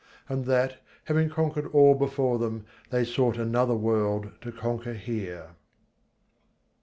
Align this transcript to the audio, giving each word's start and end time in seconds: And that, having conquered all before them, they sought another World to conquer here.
And 0.27 0.45
that, 0.45 0.79
having 1.03 1.29
conquered 1.29 1.67
all 1.67 1.93
before 1.93 2.39
them, 2.39 2.65
they 2.89 3.05
sought 3.05 3.37
another 3.37 3.75
World 3.75 4.31
to 4.41 4.51
conquer 4.51 4.95
here. 4.95 5.49